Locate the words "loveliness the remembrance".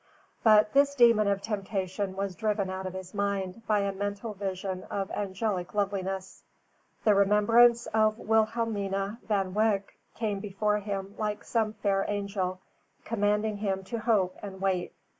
5.75-7.85